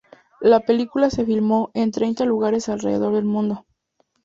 [0.39, 3.67] La película se filmó en treinta lugares alrededor del mundo.